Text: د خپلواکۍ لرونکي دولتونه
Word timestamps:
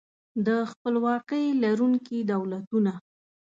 د 0.45 0.47
خپلواکۍ 0.71 1.45
لرونکي 1.63 2.17
دولتونه 2.31 2.93